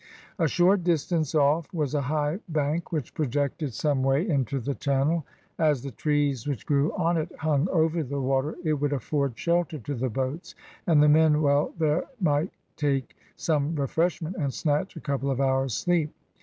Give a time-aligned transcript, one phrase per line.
[0.39, 5.27] A short distance off was a high bank which projected some way into the channel.
[5.59, 9.77] As the trees which grew on it hung over the water it would afford shelter
[9.77, 10.55] to the boats,
[10.87, 15.75] and the men while there might take some refreshment, and snatch a couple of hours'
[15.75, 16.11] sleep.